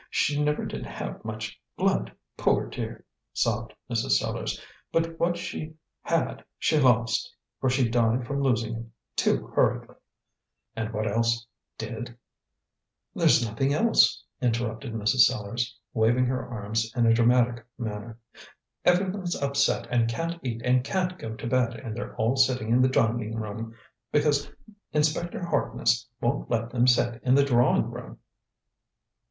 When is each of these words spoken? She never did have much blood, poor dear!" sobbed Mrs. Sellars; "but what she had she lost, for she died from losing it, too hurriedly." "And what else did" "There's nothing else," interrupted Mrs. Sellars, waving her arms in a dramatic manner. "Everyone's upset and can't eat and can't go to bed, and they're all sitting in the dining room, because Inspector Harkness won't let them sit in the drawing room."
She 0.09 0.43
never 0.43 0.65
did 0.65 0.83
have 0.87 1.23
much 1.23 1.61
blood, 1.77 2.11
poor 2.35 2.65
dear!" 2.65 3.05
sobbed 3.33 3.75
Mrs. 3.87 4.13
Sellars; 4.17 4.59
"but 4.91 5.19
what 5.19 5.37
she 5.37 5.75
had 6.01 6.43
she 6.57 6.79
lost, 6.79 7.31
for 7.59 7.69
she 7.69 7.87
died 7.87 8.25
from 8.25 8.41
losing 8.41 8.73
it, 8.75 8.85
too 9.15 9.45
hurriedly." 9.53 9.93
"And 10.75 10.91
what 10.91 11.05
else 11.07 11.45
did" 11.77 12.17
"There's 13.13 13.45
nothing 13.47 13.75
else," 13.75 14.23
interrupted 14.41 14.91
Mrs. 14.95 15.27
Sellars, 15.29 15.77
waving 15.93 16.25
her 16.25 16.47
arms 16.47 16.91
in 16.95 17.05
a 17.05 17.13
dramatic 17.13 17.63
manner. 17.77 18.17
"Everyone's 18.83 19.35
upset 19.39 19.85
and 19.91 20.09
can't 20.09 20.39
eat 20.41 20.63
and 20.65 20.83
can't 20.83 21.15
go 21.19 21.35
to 21.35 21.45
bed, 21.45 21.75
and 21.75 21.95
they're 21.95 22.15
all 22.15 22.37
sitting 22.37 22.71
in 22.71 22.81
the 22.81 22.89
dining 22.89 23.35
room, 23.35 23.75
because 24.11 24.49
Inspector 24.93 25.45
Harkness 25.45 26.07
won't 26.19 26.49
let 26.49 26.71
them 26.71 26.87
sit 26.87 27.21
in 27.21 27.35
the 27.35 27.45
drawing 27.45 27.91
room." 27.91 28.17